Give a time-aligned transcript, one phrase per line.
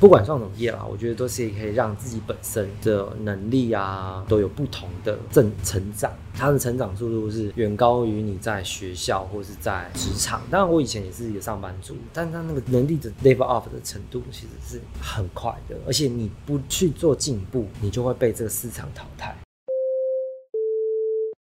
[0.00, 6.12] 不管上什么业啦，我觉得都是可以让自己本身的能力啊都有不同的正成长。
[6.32, 10.40] 它的成长速度是远高于你在学校或是在职场。
[10.52, 19.36] 当然，我以前也是一个上班族，但他那个能力的 level up 的程度其实是很快的，而且你不去做进步，你就会被这个市场淘汰。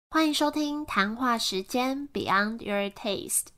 [0.10, 3.57] 欢迎收听谈话时间 Beyond Your Taste。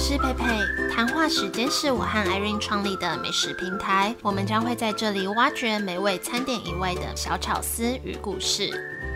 [0.00, 0.46] 是佩佩，
[0.90, 8.72] 谈话时间是我和 Irene 创立的美食平台，我们将会在这里挖掘美味餐点以外的小巧思与故事。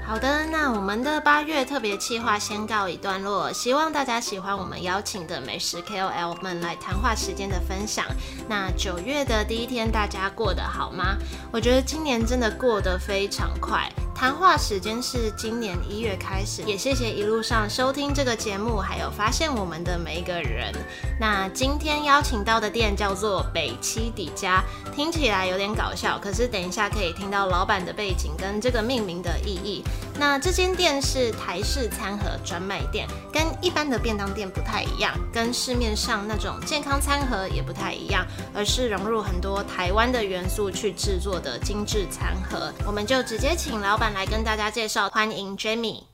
[0.07, 8.05] 好的，那我们的八月特别企划先告一段落，希望大家喜欢我们邀请的美食 KOL 们来谈话时间的分享。
[8.47, 11.17] 那九月的第一天，大家过得好吗？
[11.51, 13.91] 我觉得今年真的过得非常快。
[14.15, 20.73] 谈话时间是今年一月开始，也谢谢一路上收听这个节目，还有发现我们的每一个人。
[21.21, 24.63] 那今天邀请到的店叫做北七底家，
[24.95, 29.83] 听起来有点搞笑，可是等一下可以听到老板的背景跟这个命名的意义。
[30.17, 42.73] 那这间店是台式餐盒专卖店，跟一般的便当店不太一样，跟市面上那种健康餐盒也不太一样，而是融入很多台湾的元素去制作的精致餐盒。
[42.87, 46.05] 我们就直接请老板来跟大家介绍，欢迎 Jamie。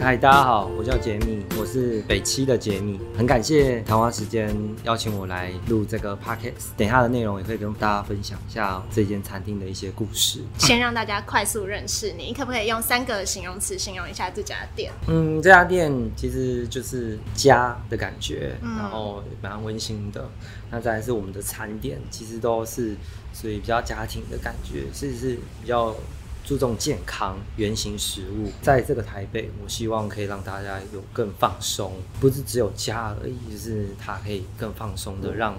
[0.00, 6.68] 嗨，大家好，我叫杰米，我是北七的杰米，很感谢谈话时间邀请我来录这个 podcast。
[6.76, 10.40] 等下的内容也可以跟大家分享一下这间餐厅的一些故事。
[10.56, 14.92] 先让大家快速认识你，可不可以用三个形容词形容一下这家店？
[15.08, 20.30] 嗯，这家店其实就是家的感觉，然后蛮温馨的。
[20.70, 22.94] 那再来是我们的餐点，其实都是
[23.34, 25.92] 属于比较家庭的感觉，其实是比较。
[26.48, 35.54] 注重健康、原形食物，在这个台北，我希望可以让大家有更放松，不是只有家而已，就是它可以更放松的，让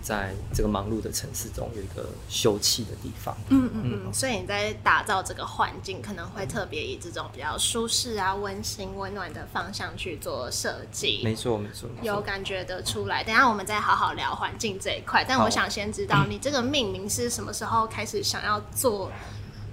[0.00, 3.36] 在这个忙碌的城市中有一个休憩的地方。
[3.50, 4.14] 嗯嗯嗯。
[4.14, 11.20] 所以你在打造这个环境，可能会特别以这种比较舒适啊、温馨、温暖的方向去做设计。
[11.22, 13.22] 没错没错，有感觉得出来。
[13.22, 15.22] 等下我们再好好聊环境这一块。
[15.22, 19.12] 但我想先知道，你这个命名是什么时候开始想要做？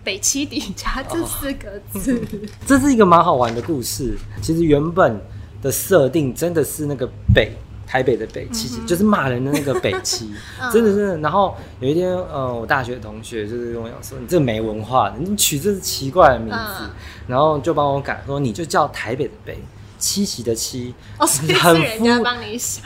[0.04, 2.22] 北七底家这四个字，
[2.66, 4.18] 这是一个蛮好玩的故事。
[4.42, 5.20] 其实原本
[5.62, 7.52] 的设定真的是那个北
[7.86, 10.32] 台北的北七，就是骂人的那个北七，
[10.72, 11.18] 真的是。
[11.18, 16.90] 然后有一天，呃，我大学同学就是跟我讲说：“你这没文化，你取这是奇怪的名字。”
[17.28, 19.58] 然后就帮我改，说：“你就叫台北的北。”
[20.00, 22.06] 七夕的七，很符，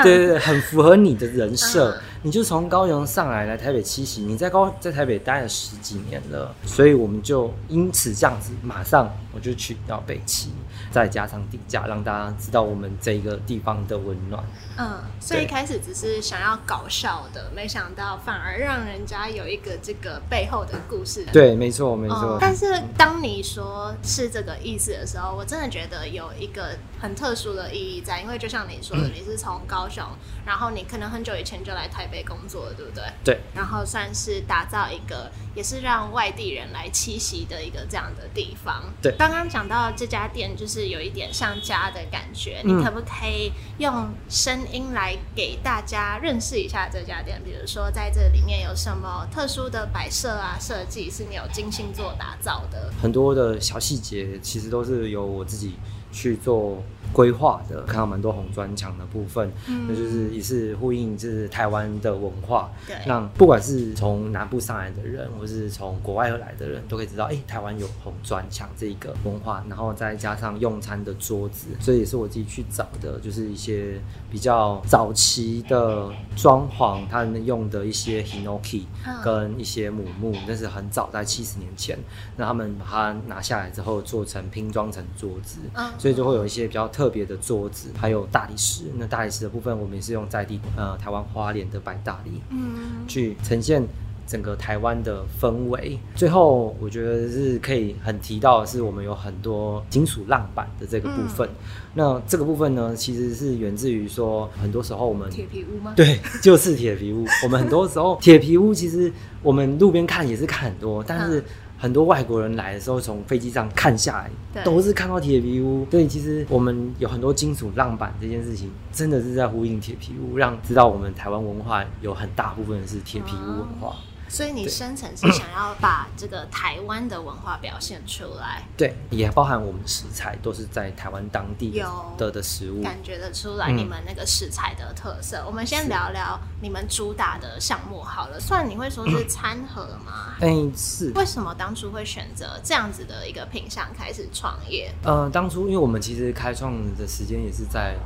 [0.02, 2.00] 对对对，很符合你的人设。
[2.24, 10.52] 你就从高雄上来来台北七夕，你在高在台北待了十几年了，所以我们就因此这样子，马上我就去到北七，
[10.92, 14.44] 再加上底价，让大家知道我们这个地方的温暖。
[14.78, 21.26] 嗯，所以一开始只是想要搞笑的，没想到反而让人家有一个这个背后的故事。
[21.34, 22.38] 对，没错没错。
[22.40, 26.78] 但是当你说是这个意思的时候，我真的觉得有一个。
[27.02, 30.06] 很特殊的意义在，因为就像你说的，你是从高雄，
[30.46, 33.04] 然后你可能很久以前就来台北工作了，对不对？
[33.24, 33.40] 对。
[33.56, 38.84] 然后算是打造一个，也是让外地人来栖息的一个这样的地方。
[39.02, 39.16] 对。
[39.18, 47.42] 刚刚讲到这家店，就是有一点像家的感觉，你可不可以用声音来给大家认识一下这家店？
[47.44, 52.92] 比如说在这里面有什么特殊的摆设啊、设计是你有精心做打造的？
[53.02, 55.76] 很多的小细节其实都是由我自己。
[56.14, 56.84] 去做
[57.14, 59.52] 规划的，看到蛮多红砖墙的部分，
[59.88, 62.70] 那就是也是呼应就是台湾的文化，
[63.06, 74.00] 让不管是从南部上来的人，或是从国外而来的人，都可以知道，哎，台湾有红砖墙这一个文化，然后再加上用餐的桌子，所以也是我自己去找的，就是一些
[74.30, 78.84] 比较早期的装潢，他们用的一些 hinoki
[79.24, 81.98] 跟一些母木，那是很早在七十年前，
[82.38, 85.60] 那他们把它拿下来之后做成拼装成桌子。
[85.74, 85.90] 嗯。
[85.98, 88.84] 所以就会有一些比较特别的桌子，还有大理石。
[88.98, 93.84] 那大理石的部分，我们也是用在地呃台湾花莲的白大理，嗯，去呈现
[94.28, 96.00] 整个台湾的氛围。
[96.16, 101.50] 最后，我觉得是可以很提到的是，我们有很多金属浪板的这个部分。
[101.94, 105.94] 那这个部分呢，其实是源自于说，很多时候我们铁皮屋吗？
[105.96, 107.26] 对，就是铁皮屋。
[107.44, 109.12] 我们很多时候 铁皮屋，其实
[109.44, 111.44] 我们路边看也是看很多，但是。
[111.82, 114.20] 很多外国人来的时候，从飞机上看下
[114.54, 115.88] 来，都是看到铁皮屋。
[115.90, 123.96] 所以其实我们有很多金属浪板这件事情，真的是在呼应铁皮屋，让知道我们台湾文化有很大部分是铁皮屋文化。
[124.32, 131.84] 所以你深层是想要把这个台湾的文化表现出来， 对，也包含我们食材都是在台湾当地
[132.18, 135.44] 的的食物，感觉得出来你们那个食材的特色。
[135.46, 140.34] 我们先聊聊你们主打的项目好了，算你会说是餐盒吗？
[140.40, 141.12] 哎，是。
[141.16, 144.90] 为什么当初会选择这样子的一个品相开始创业？
[145.04, 147.98] 呃，当初因为我们其实开创的时间也是在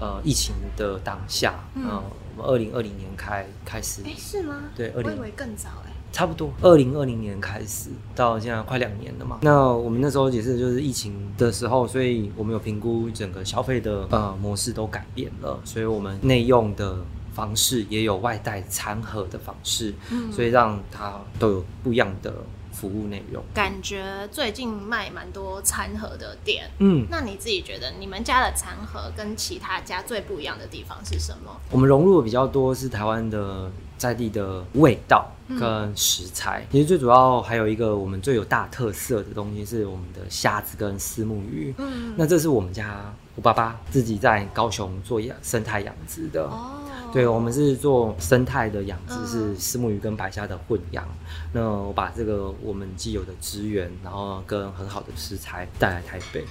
[0.00, 2.02] 呃疫情的当下，嗯。
[2.36, 4.54] 我们二零二零年开开始，哎，是吗？
[4.76, 9.40] 对，我以为更早哎，差不多二零二零年开始到现在快两年了嘛。
[9.42, 16.98] 那我们那时候也是就是疫情的时候，所以我们有评估整个消费的呃模式都改变了，所以我们内用的
[17.34, 22.32] 方式也有外带餐盒的方式，嗯，所以让它都有不一样的。
[22.80, 31.54] 服务内容，感觉最近卖蛮多餐盒的店，嗯，那你自己觉得你们家的餐盒跟其他家最不一样的地方是什么？
[31.70, 46.44] 我们融入的比较多是台湾的在地的味道跟食材，其实最主要还有一个我们最有大特色的东西是我们的虾子跟丝木鱼，嗯，那这是我们家我爸爸自己在高雄做养生态养殖的。
[46.44, 46.79] 哦。
[47.12, 51.04] 对，我们是做生态的养殖，是丝木鱼跟白虾的混养。
[51.52, 56.44] 那我把这个我们既有的资源，然后跟很好的食材带来台北。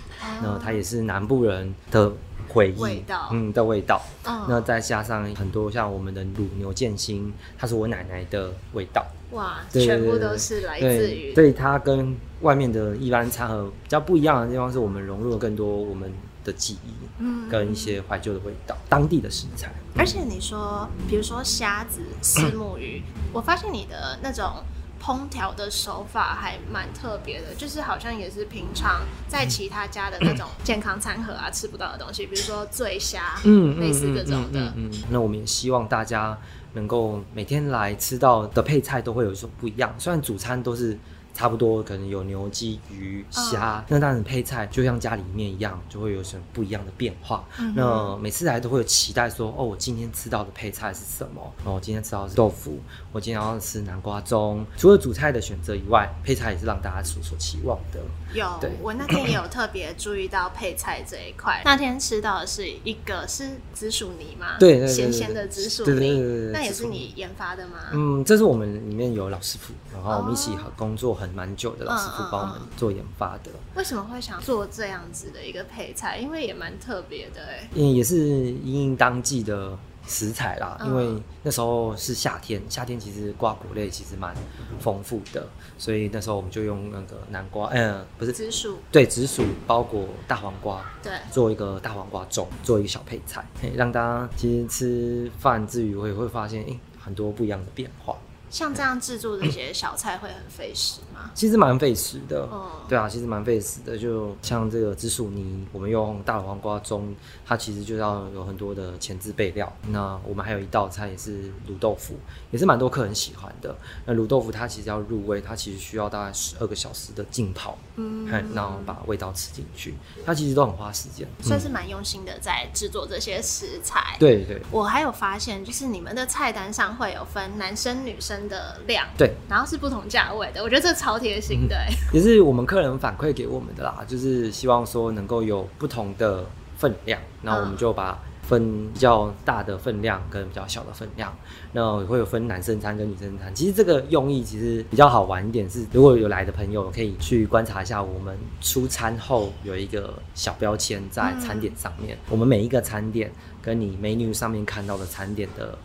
[0.43, 2.11] 那它也是南部人的
[2.49, 4.01] 回忆，嗯的味道。
[4.23, 9.05] 那再加上很多像我们的卤牛腱心，它是我奶奶的味道。
[9.31, 11.33] 哇，全部都是来自于。
[11.33, 16.11] 所以它跟外面的一般餐盒比较不一样的地方，是我们融入了更多我们。
[16.43, 19.71] 的记忆，嗯，跟一些怀旧的味道，当地的食材。
[19.97, 23.01] 而且你说，比如说虾子、丝木鱼，
[23.33, 24.63] 我发现你的那种
[25.01, 34.73] 烹调的手法还蛮特别的，就是好像也是平常在其他家的那种健康餐盒啊吃不到的东西，比如说醉虾，嗯，类似这种的。
[34.75, 36.37] 嗯，那我们也希望大家
[36.73, 40.97] 能够每天来吃到的配菜都会有一种不一样，虽然主餐都是。
[41.39, 47.45] 差不多可能有牛、鸡、鱼、虾，那当然配菜就像家里面一样，就会有什么不一样的变化。
[47.75, 51.41] 那每次来都会有期待，说哦，我今天吃到的配菜是什么？
[51.63, 52.81] 哦，我今天吃到是豆腐，
[53.13, 54.59] 我今天要吃南瓜盅。
[54.75, 58.01] 除了主菜的选择以外，配菜也是让大家所所期望的。
[58.33, 58.45] 有，
[58.81, 61.61] 我那天也有特别注意到配菜这一块。
[61.63, 64.57] 那天吃到的是一个是紫薯泥吗？
[64.59, 66.19] 对，咸咸的紫薯泥，
[66.51, 67.77] 那也是你研发的吗？
[67.93, 71.28] 嗯，这是我们里面有老师傅，然后我们一起工作很。
[71.33, 73.51] 蛮久的老师傅帮我们做研发的。
[73.75, 76.17] 为什么会想做这样子的一个配菜？
[76.17, 77.69] 因为也蛮特别的哎。
[77.73, 79.77] 嗯，也是因应当季的
[80.07, 80.79] 食材啦。
[80.85, 84.33] 因为那时候是夏天，夏天其实瓜果类其实蛮
[84.79, 85.47] 丰富的，
[85.77, 93.45] 所以那时候我们就用那个南瓜，嗯，不是紫薯，对，紫薯包裹大黄瓜，对，做一个大黄瓜粽，做一个小配菜，
[93.75, 98.15] 让大家其实吃饭之余会会发现，哎，很多不一样的变化。
[98.49, 101.29] 像这样制作这些小菜会很费时吗？
[101.35, 102.49] 其实蛮费时的，
[102.87, 103.97] 对啊，其实蛮费时的。
[103.97, 107.13] 就像这个紫薯泥，我们用大黄瓜中，
[107.45, 109.71] 它其实就要有很多的前置备料。
[109.89, 112.15] 那我们还有一道菜也是卤豆腐，
[112.51, 113.75] 也是蛮多客人喜欢的。
[114.05, 118.25] 那卤豆腐它其实要入味，它其实需要大概十二个小时的浸泡，嗯，
[118.55, 119.93] 然后把味道吃进去，
[120.25, 121.27] 它其实都很花时间。
[121.41, 124.15] 算是蛮用心的在制作这些食材。
[124.19, 128.38] 对对，我还有发现，就是你们的菜单上会有分男生女生。
[128.47, 131.75] 的量对，然后是不同价位的，我觉得这超贴心的，
[132.13, 136.45] 也是我们客人反馈给我们的啦，就是希望说能够有不同的
[136.77, 141.31] 分量，那我们就把分比较大的分量跟比较小的分量，
[141.71, 143.53] 那会有分男生餐跟女生餐。
[143.53, 155.77] 其实这个用意其实比较好玩一点，是如果有来的朋友可以去观察一下，我们出餐后有一个小标签在餐点上面，我们每一个餐点跟你 menu 上面看到的餐点的。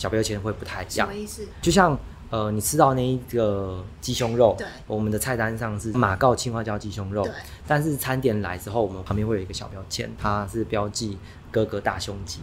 [0.00, 1.46] 小标签会不太一样，什么意思？
[1.60, 1.98] 就像
[2.30, 7.32] 呃，你吃到那一个鸡胸肉，对，我们的菜单上是马告青花椒鸡胸肉，对，
[7.66, 11.18] 但是餐点来之后，我们旁边会有一个小标签，它是标记。
[11.50, 12.40] 哥哥大胸肌，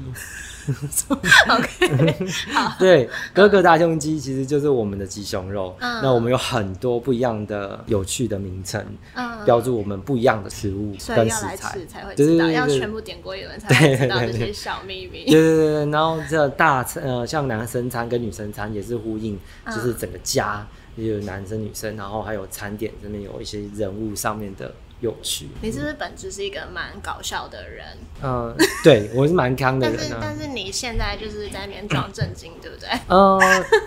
[1.49, 5.75] OK，好， 对，哥哥大胸肌其实就是我们的鸡胸肉。
[5.79, 6.01] 嗯。
[6.03, 8.85] 那我们有很多不一样的有趣的名称，
[9.15, 9.45] 嗯。
[9.45, 15.23] 标注我们不一样的食物跟食材，才会知道要全部点过一轮才会知道这些小秘密。
[15.25, 24.73] 对对对，然后这大餐呃，像男生餐跟女生餐也是呼应，就是整个家有男生女生，然后还有餐点这边有一些人物上面的。
[24.99, 27.85] 有趣，你是不是本质是一个蛮搞笑的人？
[28.23, 29.97] 嗯，对我是蛮康的人。
[29.99, 32.89] 但是但是你现在就是在那边装正经，对不对？
[33.07, 33.39] 呃，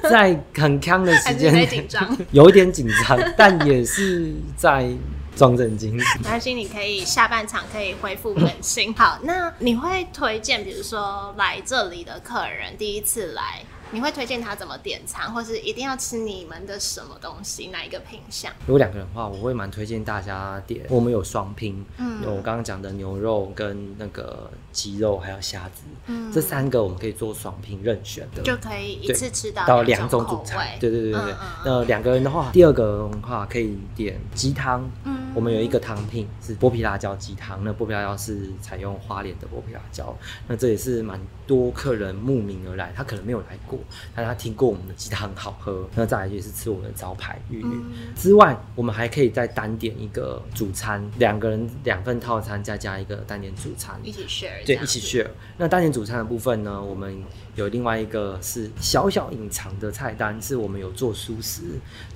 [0.09, 4.89] 在很康的时间，紧张， 有一点紧张， 但也是在
[5.35, 6.01] 装正经。
[6.23, 8.95] 担心你可以下半场可以恢复本心。
[8.95, 13.63] 好，那你会推荐，比如说来这里的客人第一次来。
[13.93, 18.53] 你会推荐他怎么点餐，或是一定要吃你们的什么东西，哪一个品相？
[18.67, 20.87] 如果两个人的话，我会蛮推荐大家点。
[20.89, 30.77] 我们有双拼，嗯，有我刚刚讲的牛肉跟那个鸡肉，还有虾子，嗯，这三个我们可以做双拼任选的，就可以一次吃到到两种主菜。
[30.81, 31.35] 对对对对对。
[31.65, 35.20] 那两个人的话，第二个的话可以点鸡汤，嗯。
[35.35, 40.17] 我们有一个汤品是剥皮辣椒鸡汤，那剥皮辣椒是采用花莲的剥皮辣椒，
[40.49, 43.79] 那这也是蛮多客人慕名而来，他可能没有来过，
[44.15, 47.77] 但他听过我们的鸡汤很好喝，那再来就是吃我们的招牌玉女
[48.17, 55.29] 之外，我们还可以再单点一个主餐，两个人两份套餐再加一个单点主餐，一起 share，对，一起 share。
[55.57, 57.23] 那单点主餐的部分呢，我们
[57.55, 61.63] 有另外一个是小小隐藏的菜单，是我们有做素食，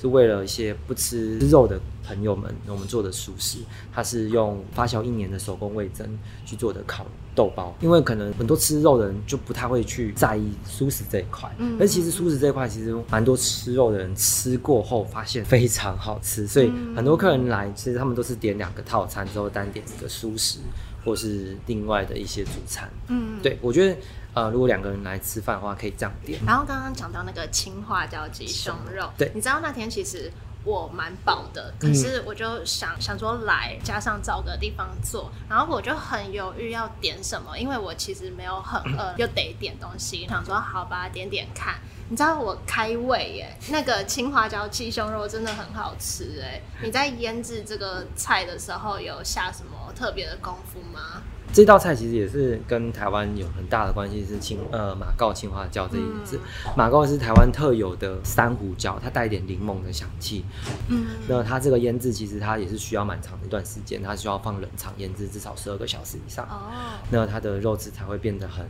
[0.00, 3.04] 是为了一些不吃肉的朋友们，我们做。
[3.04, 3.58] 的素食，
[3.92, 6.08] 它是用发酵一年的手工味增
[6.46, 20.60] 去做的烤豆包，因为可能很多吃肉的人就不太会去在意素食这一块，嗯，但其实素食这一块其实蛮多吃肉的人吃过后发现非常好吃，所以很多客人来，其实他们都是点两个套餐之后单点一个素食，
[21.04, 23.94] 或是另外的一些主餐，嗯，对我觉得
[24.34, 26.38] 呃，如果两个人来吃饭的话，可以这样点。
[26.46, 30.30] 然后刚刚讲到那个青花椒鸡胸肉，对，你知道那天其实。
[30.66, 41.74] 我蛮饱的，可是我就想想说来，加上找个地方坐，然后我就很犹豫要点什么，因为我其实没有很饿，又得点东西，想说好吧，点点看。
[42.08, 46.60] 你知道我开胃耶，那个青花椒鸡胸肉真的很好吃哎。
[46.82, 51.22] 你在腌制这个菜的时候有下什么特别的功夫吗？
[51.52, 56.38] 这道菜其实也是跟台湾有很大的关系，是青呃马告青花椒这一字。
[56.76, 60.44] 马告是台湾特有的珊瑚椒，它带一点柠檬的香气。
[60.88, 66.44] 嗯，那它这个腌制其实它也是需要蛮长的一段时间，它需要放冷藏腌制至少十二个小时以上。
[66.46, 66.68] 哦，
[67.10, 68.66] 那它的肉质才会变得很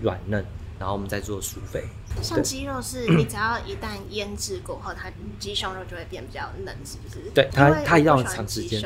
[0.00, 0.42] 软嫩。
[0.82, 1.84] 然后我们再做熟肥，
[2.20, 5.08] 像鸡肉是 你只要一旦腌制过后，它
[5.38, 7.30] 鸡胸肉就会变比较嫩，是不是？
[7.32, 8.82] 对，它它一定要长时间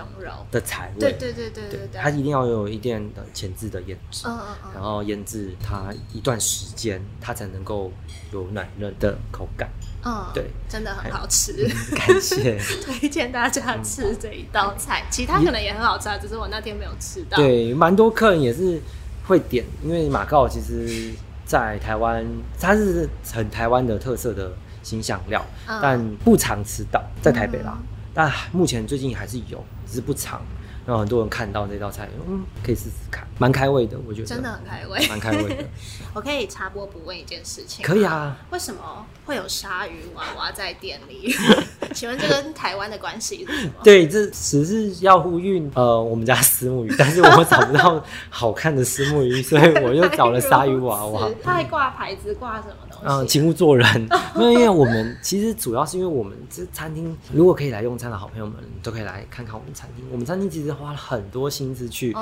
[0.51, 7.91] 的彩味，对对对对对对，它一定要有一定的前置的腌制，嗯嗯嗯，然后腌制它一段时间，它才能够
[8.31, 9.71] 有奶嫩的口感，
[10.05, 17.39] 嗯，对，真的很好吃，感谢， 推荐大家吃这一道菜，其他可能也很好吃，只是我那天没有吃到。
[17.39, 18.83] 对，蛮多客人也是
[19.27, 21.11] 会点，因为马告其实。
[21.47, 22.27] 在台湾，
[22.61, 25.43] 它是很台湾的特色的新香料，
[25.81, 27.79] 但不常吃到，在台北啦。
[28.13, 30.43] 但目前最近还是有，只是不常。
[30.87, 35.65] 让很多人看到这道菜，嗯，可以试试看，蛮开胃的，我觉得真的很开胃，蛮开胃的。
[36.15, 38.37] 我可以插播不问一件事情，可以啊？
[38.51, 41.35] 为什么会有鲨鱼娃娃在店里？
[41.97, 43.73] 请问这跟台湾的关系是什么？
[43.83, 48.01] 对，这只是要呼吁呃，我们家私木鱼，但是我们找不到
[48.31, 51.29] 好看的私木鱼，所以我又找了鲨鱼娃娃。
[51.43, 53.05] 他还挂牌子，挂什么东西？
[53.07, 54.09] 嗯，请勿做人。
[54.37, 60.05] 因为我们其实主要是因为我们这餐厅，如果可以来用餐的好朋友们，都可以来看看我们餐厅。
[60.13, 60.77] 我们餐厅其实。
[60.77, 62.15] 花了很多心思去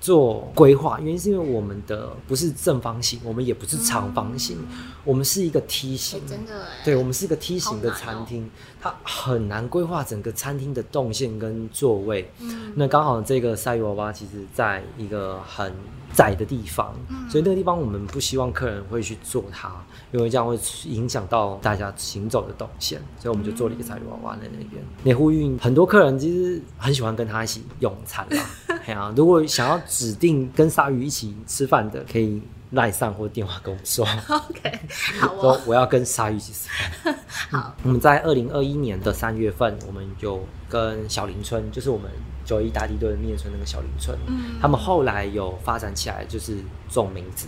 [0.00, 4.58] 做规划，原因是因为我们的不是正方形，我们也不是长方形，
[5.04, 6.20] 我们是一个梯形。
[6.26, 12.30] 真的，对我们是一个梯形的餐厅，它很难规划整个餐厅的动线跟座位。
[12.40, 15.72] 嗯，那刚好这个鲨鱼娃娃其实在一个很。
[16.12, 16.92] 窄的地方，
[17.30, 19.70] 所以那个地方我们不希望客人会去坐它，
[20.10, 24.82] 因为这样会影响到大家行走的动线，所以我们就做了一个鲨鱼娃娃在那边。
[25.04, 28.44] 也呼吁很多客人其实很喜欢跟他一起用餐啦。
[28.86, 34.06] 哎呀，如果想要指定跟鲨鱼一起吃饭的，可以赖上或电话跟我们说。
[34.28, 34.78] OK，
[35.20, 36.68] 好，说我要跟鲨鱼一起吃
[37.02, 37.18] 饭。
[37.50, 42.10] 好，我们在二零二一年的三月份，我们就跟小林村，就是我们。
[42.42, 46.56] 九一大地队面村那个小林村，嗯，他们后来有发展起来，就是
[46.88, 47.46] 种名字。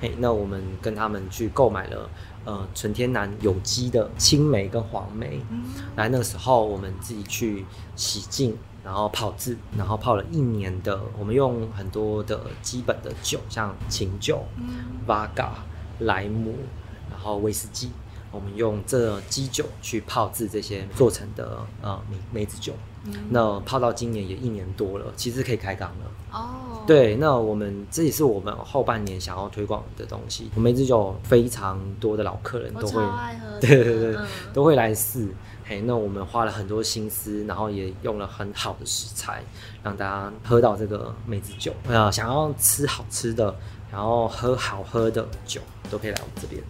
[0.00, 2.10] 嘿，那我们跟他们去购买了
[2.44, 5.40] 呃纯天然有机的青梅跟黄梅，
[5.96, 7.64] 来那个时候我们自己去
[7.96, 8.54] 洗净，
[8.84, 14.44] 然后泡制，然后泡了一年的，我们用很多的基本的酒，像琴酒、
[15.06, 15.64] v 嘎、
[16.00, 16.54] 莱姆，
[17.10, 17.90] 然后威士忌，
[18.30, 22.74] 我们用这基酒去泡制这些做成的呃梅梅子酒。
[23.28, 26.10] 那泡到今年也一年多了，其实可以开缸了。
[26.32, 30.50] 哦，对，那我们这也是我们后半年想要推广的东西。
[30.54, 33.02] 我们梅子酒非常多的老客人都会，
[33.60, 34.16] 对对对，
[34.54, 35.28] 都会来试。
[35.66, 39.42] 嘿，那我们花了很多心思，然后也用了很好的食材，
[39.82, 41.72] 让大家喝到这个梅子酒。
[41.88, 43.54] 呃，想要吃好吃的，
[43.90, 46.62] 然后喝好喝的酒，都可以来我们这边。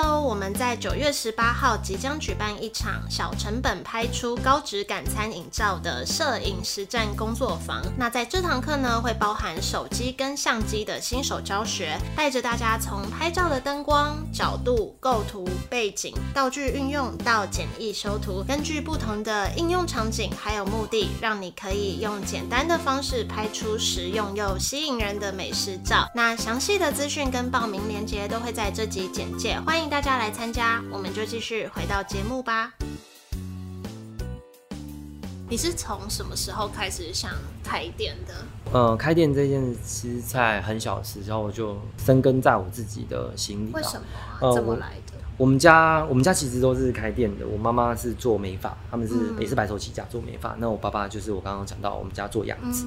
[0.00, 7.82] 我们在九月十八号即将举办一场小成本拍出高质感餐饮照的摄影实战工作坊。
[7.96, 26.06] 那在这堂课呢，会包含手机跟相机的新手教学，带着大家从拍照的灯光角度、构图、背景、道具运用到简易修图，根据不同的应用场景还有目的，让你可以用简单的方式拍出实用又吸引人的美食照。
[26.14, 30.82] 那详细的资讯跟报名链接都会在这集简介，欢迎大家来参加。
[30.90, 32.72] 我们就继续回到节目吧。
[35.48, 37.30] 你是从什么时候开始想
[37.62, 38.34] 开店的？
[38.72, 43.70] 呃，开店这件事在很小的时候就生根在我自己的心里。
[43.72, 44.00] 为什
[44.40, 44.52] 么？
[44.52, 45.12] 怎么来的？
[45.36, 50.56] 我们家我们家其实都是开店的，我妈妈是做美发，他们是也是白手起家做美发。
[50.58, 52.86] 那我爸爸就是我刚刚讲到，我们家做养殖，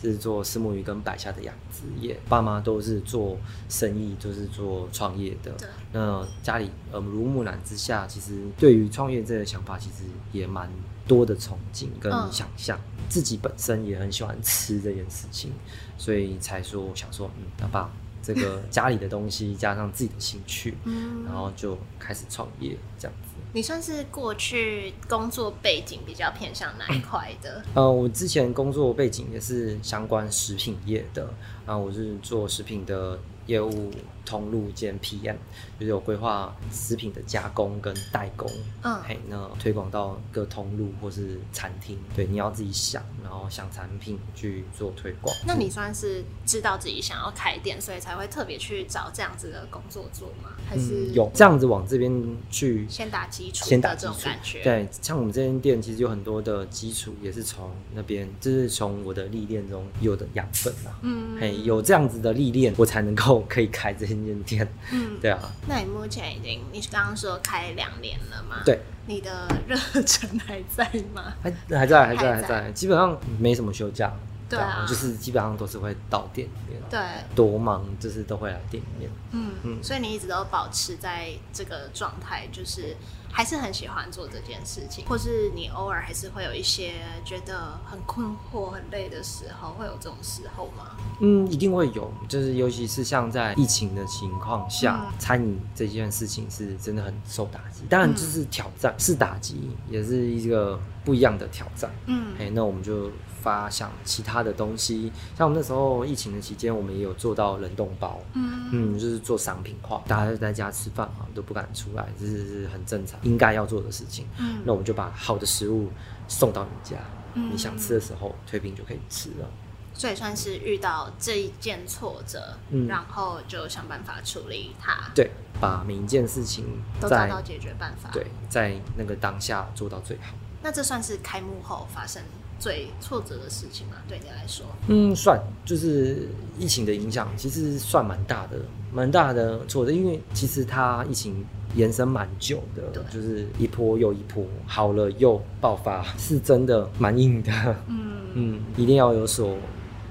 [0.00, 2.20] 是做石目鱼跟白虾的养殖业。
[2.28, 3.38] 爸妈都是做
[3.70, 5.52] 生意，就是做创业的。
[5.92, 10.70] 那家里耳濡目染之下，其实对于创业这个想法，其实也蛮
[11.08, 12.78] 多的憧憬跟想象。
[13.08, 15.52] 自己本身也很喜欢吃这件事情，
[15.96, 17.90] 所以才说想说，嗯，那爸。
[18.26, 23.28] 这个家里的东西加上自己的兴趣，嗯，然后就开始创业这样子。
[23.52, 27.62] 你算是过去工作背景比较偏向哪一块的？
[27.74, 31.32] 呃，我之前工作背景也是相关食品业的，
[31.64, 33.16] 啊，我是做食品的
[33.46, 33.92] 业务。
[34.26, 35.36] 通路兼 PM，
[35.78, 38.50] 就是有规划食品的加工跟代工，
[38.82, 45.34] 嗯，嘿，那推广到各通路或是餐厅，对，你要自己想，然后想产品去做推广。
[45.46, 50.50] 那你算是知道自己想要开店，所以才会特别去找这样子的工作做吗？
[50.68, 54.64] 还是有这样子往这边去先打基础，先打这种感觉？
[54.64, 60.90] 对，像我们这间店其实有很多的基础，也是从那边，就是从我的历练中有的养分嘛。
[61.02, 64.15] 嗯，嘿，有这样子的历练，我才能够可以开这间。
[64.44, 65.38] 店，嗯， 对啊。
[65.68, 68.62] 那你目前已经，你刚刚说开两年了吗？
[68.64, 68.80] 对。
[69.08, 71.32] 你的热忱还在吗？
[71.40, 72.70] 还还在，还在，还在。
[72.72, 74.12] 基本上没什么休假。
[74.48, 76.82] 对啊，就是基本上都是会到店里面。
[76.88, 77.00] 对。
[77.34, 79.10] 多忙，就是都会来店里面。
[79.32, 79.82] 嗯嗯。
[79.82, 82.96] 所以你一直都保持在这个状态，就是。
[83.28, 90.96] 还是很喜欢做这件事情，或是你偶尔还是会有一些觉得很困惑、很累的时候，会有这种时候吗？
[91.20, 97.82] 嗯，一定会有，就是尤其是像在疫情的情况下，餐饮这件事情是真的很受打击。
[97.90, 101.90] 当然，就是挑战是打击，也是一个不一样的挑战。
[102.06, 103.10] 嗯，哎，那我们就。
[103.46, 114.26] 发想其他的东西，像我们那时候疫情的期间，我们也有做到冷冻包，嗯嗯，就是做商品化，大家在家吃饭嘛，都不敢出来，这是很正常，应该要做的事情。
[114.38, 115.88] 嗯，那我们就把好的食物
[116.26, 116.96] 送到你家，
[117.34, 119.48] 你想吃的时候退冰就可以吃了。
[119.94, 125.08] 所以算是遇到这一件挫折，嗯，然后就想办法处理它。
[125.14, 125.30] 对，
[125.60, 126.64] 把每一件事情
[127.00, 128.10] 都找到解决办法。
[128.12, 130.34] 对，在那个当下做到最好。
[130.64, 132.20] 那这算是开幕后发生。
[132.58, 138.58] 最挫折的事情嘛，对你来说，嗯，算就是疫情的影响，其实算蛮大的，
[138.92, 139.92] 蛮大的挫折。
[139.92, 147.52] 因为其实它疫情延伸蛮久的，就是一波又一波，好了又爆发，是真的蛮硬的。
[147.88, 149.56] 嗯嗯，一定要有所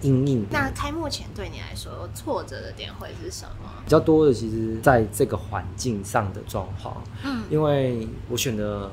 [0.01, 0.45] 应应。
[0.51, 3.69] 那开幕前对你来说挫折的点会是什么？
[3.83, 7.01] 比较多的，其实在这个环境上的状况。
[7.23, 8.91] 嗯，因为我选的。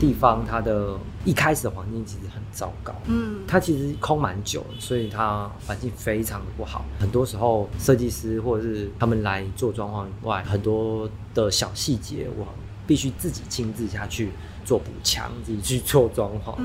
[0.00, 6.84] 地方它的一开始的环境其实很糟糕，嗯，它其实空蛮久，所以它环境非常的不好。
[6.98, 12.46] 很多时候设计师或者是他们来做装潢以外，很多的小细节我
[12.86, 14.30] 必须自己亲自下去
[14.64, 16.56] 做补墙，自己去做装潢。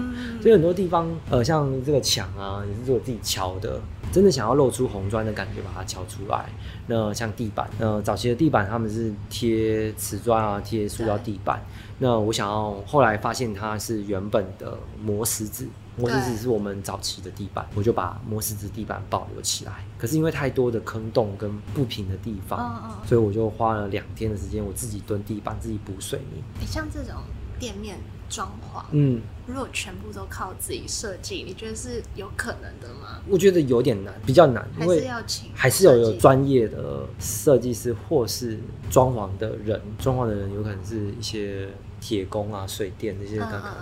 [0.41, 3.79] 所以很多地方，呃，像这个墙啊，也是我自己敲的。
[4.11, 6.49] 真的想要露出红砖的感觉，把它敲出来。
[6.87, 11.61] 那像地板，呃，早期的地板他们是贴瓷砖啊，贴塑料地板。
[11.99, 19.85] 那我想要后来发现它是原本的磨石子，磨石子是我们早期的地板，我就把磨石子地板保留起来。
[19.99, 26.41] 可是因为太多的坑洞跟不平的地方，所以我就花了两天的时间，我自己蹲地板，自己补水泥。
[26.61, 27.13] 哎，像这种
[27.59, 27.97] 店面
[28.29, 33.21] 装潢，嗯，如果全部都靠自己设计，你觉得是有可能的吗？
[33.27, 38.57] 我觉得有点难，比较难，还是要请，还是要有专业的设计师或是
[38.89, 41.69] 装潢的人，装潢的人有可能是一些。
[42.01, 43.75] 铁工啊，水电这些，刚刚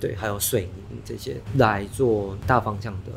[0.00, 3.12] 对，还有水泥这些来做大方向的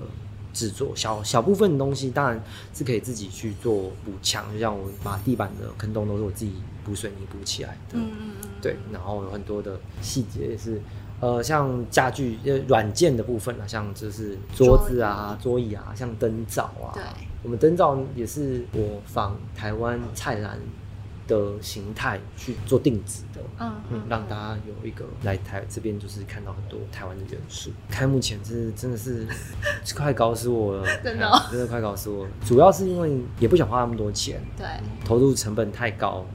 [0.53, 2.39] 制作，小小部分的东西当然
[2.71, 10.81] 是可以自己去做补墙，就像我把地板的坑洞都是我自己补水泥补起来的，嗯嗯嗯，对，然后有很多的细节也是，
[11.19, 17.03] 呃，像家具呃软件的部分啊，像就是桌子啊、桌椅啊，像灯罩啊，对，
[17.43, 20.59] 我们灯罩也是我仿台湾菜篮。
[21.25, 27.71] 的形态去做定制的，嗯嗯，让大家有一个来台这边就是看到很多台湾的元素。
[27.89, 29.25] 开幕前是真的是
[29.95, 32.31] 快搞死我了， 真的真的快搞死我了。
[32.45, 34.67] 主要是因为也不想花那么多钱，对，
[35.05, 36.25] 投入成本太高。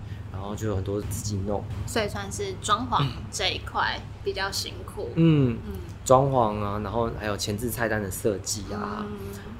[0.48, 5.10] 然后就有很多自己弄，所以算是装潢这一块比较辛苦。
[5.14, 5.72] 嗯嗯，
[6.06, 9.04] 装潢啊，然后还有前置菜单的设计啊，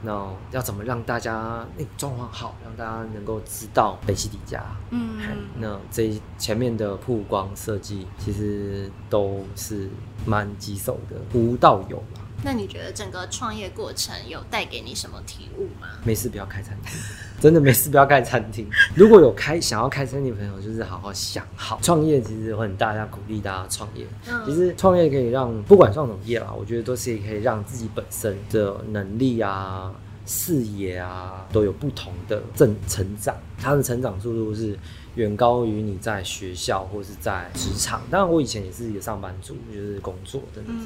[0.01, 4.65] 那要怎么让大家那装潢好，让大家能够知道北西底家。
[4.89, 5.19] 嗯，
[5.59, 9.91] 那这前面的曝光设计其实都是
[10.25, 12.21] 蛮棘手的，无到有嘛。
[12.43, 15.89] 那你觉得整个创业过程有带给你什么体悟吗？
[16.03, 16.99] 没事，不要开餐厅，
[17.41, 18.69] 真的没事，不要开餐厅。
[18.95, 24.07] 如果有开想要开餐厅的朋友，就是好好想好创业，其实很大家鼓励大家创业。
[24.29, 29.93] 嗯，其实创业可以让不管创什么业啦，我觉得都是可以让自己本身的能力啊、
[30.27, 34.79] 视野啊都有不同的正成长，它的成长速度是。
[35.19, 38.01] 远高于你在学校或是在职场。
[38.09, 40.77] 当然，我以前也是一个上班族，就是工作等等。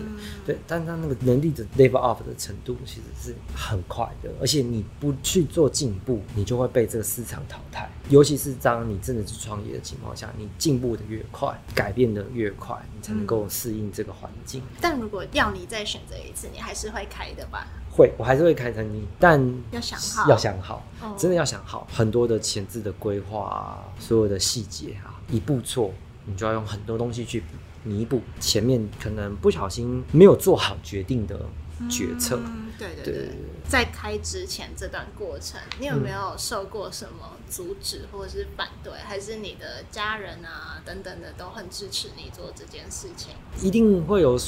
[0.47, 7.91] 对，但是他那个能力的 level up 的程度其实是很快的，而且你不去做进步，你就会被这个市场淘汰。
[8.09, 14.63] 尤其是当你真的是创业的情况下，你进步的越快，改变的越快，你才能够适应这个环境。
[14.81, 17.67] 但如果要你再选择一次，你还是会开的吧？
[17.95, 19.39] 会，我还是会开餐厅，但
[19.71, 20.83] 要想好，要想好，
[21.19, 25.93] 真的要想好很多的前置的规划，所有的细节啊，一步错，
[26.27, 27.43] 你就要用很多东西去
[27.85, 31.39] 弥补前面可能不小心没有做好决定的。
[31.91, 32.39] 决策，
[32.79, 33.31] 对对对，
[33.69, 43.33] 在开之前这段过程，你有没有受过什么阻止或者是反对，还是你的家人啊等等的都很支持你做这件事情？
[43.61, 44.39] 一定会有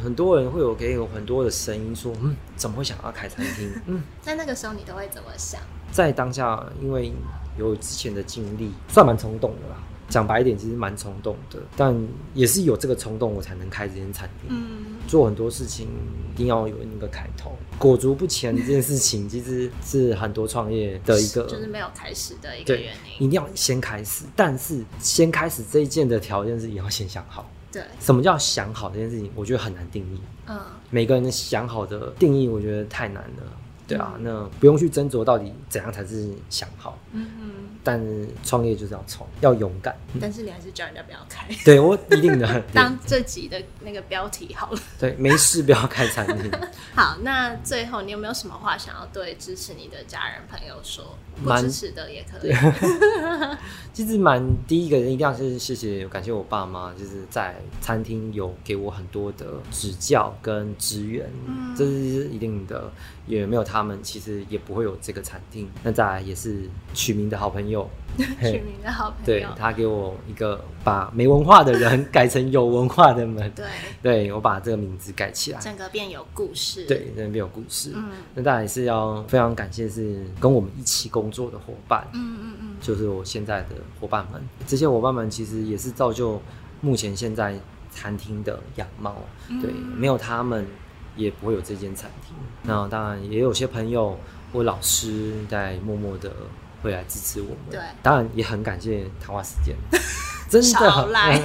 [0.00, 3.72] 很多人会有给有很多的声音说，嗯，怎么会想要开餐厅？
[3.86, 5.60] 嗯， 在那个时候你都会怎么想？
[5.90, 7.12] 在当下，因为
[7.58, 9.76] 有之前的经历，算蛮冲动的啦。
[10.06, 11.96] 讲白一点，其实蛮冲动的，但
[12.34, 14.50] 也是有这个冲动，我才能开这间餐厅。
[14.50, 15.88] 嗯，做很多事情
[16.32, 23.26] 一定要有那个开头，裹足不前这件事情，其实是很多创业的一个，就是没有开始的一个原因。
[23.26, 27.50] 一定要先开始，但是先开始这一件的条件是也要先想好。
[27.72, 29.30] 对，什么叫想好这件事情？
[29.34, 30.20] 我觉得很难定义。
[30.46, 33.42] 嗯，每个人的想好的定义，我觉得太难了。
[33.86, 36.98] 对啊，那不用去斟酌到底怎样才是想好。
[37.14, 37.50] 嗯嗯。
[37.82, 38.02] 但
[38.42, 39.94] 创业就是要冲，要勇敢。
[40.18, 41.46] 但是你还是叫人家不要开。
[41.66, 42.60] 对我一定的。
[42.72, 44.78] 当这集的那个标题好了。
[44.98, 46.50] 对，没事，不要开餐厅。
[46.96, 51.16] 好，那最后你有没有什么话想要对支持你的家人朋友说？
[51.44, 52.54] 不支持的也可以。
[53.92, 61.28] 其实蛮第一个人一定要是谢谢感谢我爸妈，就是在餐厅有给我很多的指教跟支援，
[61.76, 62.90] 这是一定的。
[63.26, 65.66] 也没有他们，其实也不会有这个餐厅。
[65.82, 66.68] 那再来也是
[67.04, 67.88] 取名的好朋友。
[68.16, 73.66] 取名的好朋友，对他给我一个把没文化的人改成有文化的门，对，
[74.00, 77.90] 对我把这个名字改起来，整个变有故事，对，整个变有故事。
[77.92, 86.40] 嗯，那当然是要非常感谢是跟我们一起工作的伙伴，嗯嗯嗯，就是我现在的伙伴们，这些伙伴们其实也是造就
[86.80, 87.58] 目前现在
[87.90, 89.16] 餐厅的样貌，
[89.60, 90.64] 对，没有他们
[91.16, 92.36] 也不会有这间餐厅。
[92.62, 94.16] 那当然也有些朋友
[94.52, 96.30] 或老师在默默的。
[96.84, 99.74] 会来支持我们，对，当然也很感谢谈话时间，
[100.48, 101.40] 真的来，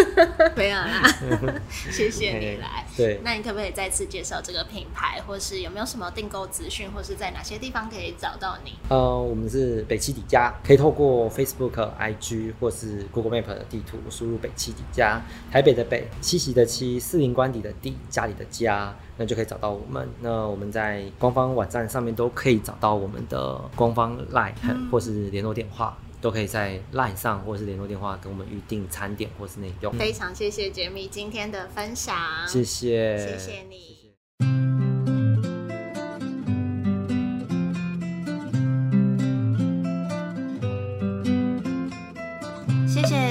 [0.54, 1.02] 没有啦，
[1.70, 2.86] 谢谢你来。
[2.96, 8.72] 对，那你可不可以再次介绍这个品牌，或是有没有什么订购资讯，或是在哪些地方可以找到你？
[8.88, 18.94] 呃，我们是北七底家，可以透过 Facebook、IG 或是 Google Map 的地图输入北七底家，台北的北，七夕的七，四零官邸的地，家里的家。
[19.18, 20.08] 那就可以找到我们。
[20.20, 29.92] 那我们在官方网站上面都可以找到我们的官方 LINE 或是联络电话，都可以在 LINE 上或是联络电话跟我们预定餐点或是内容。
[29.98, 34.01] 非常谢谢杰米今天的分享，谢谢，谢谢你。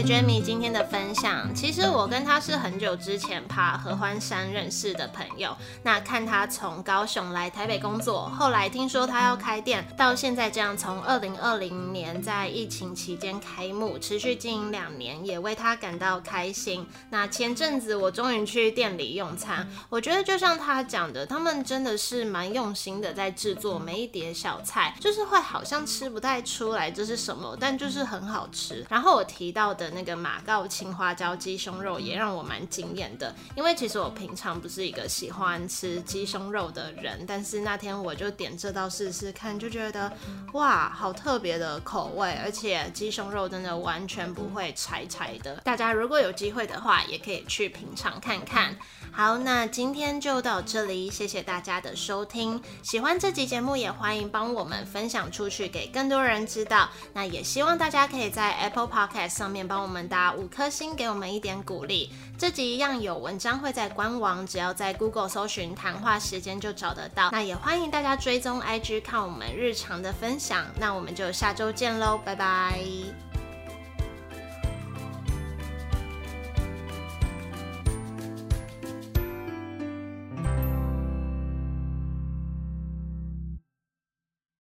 [0.03, 5.55] Jamie 今天的分享，其实我跟他是很久之前爬合欢山认识的朋友。
[5.83, 16.87] 那看他从高雄来台北工作，后来听说他要开店，到现在这样从二零二零年在疫情期间开幕，持续经营两年，也为他感到开心。
[17.11, 28.83] 那前阵子我终于去店里用餐，我觉得就像他讲的，他们真的是蛮用心的在制作每一碟小菜，就是会好像吃不太出来这是什么，但就是很好吃。
[28.89, 29.90] 然后我提到的。
[29.91, 33.33] 那个马告青花椒鸡胸肉也让我蛮惊艳的。
[33.55, 40.11] 因为其实我平常不是一个喜欢吃鸡胸肉的人，但是那天我就点这道试试看，就觉得
[40.53, 45.55] 哇，好特别的口味，而且鸡胸肉真的完全不会柴柴的。
[45.57, 48.75] 大家如果有机会的话，也可以去品尝看看。
[49.13, 52.61] 好，那今天就到这里，谢谢大家的收听。
[52.81, 56.89] 喜欢这集节目，也欢迎帮我们分享出去，给更多人知道。
[57.13, 62.11] 那也希望大家可以在 Apple Podcast 上面帮我们打五颗星，给我们一点鼓励。
[62.37, 67.29] 这集一样有文章会在官网，只要在 Google 搜寻“谈话时间”就找得到。
[67.31, 70.65] 那也欢迎大家追踪 IG 看我们日常的分享。
[70.79, 73.30] 那我们就下周见喽，拜拜。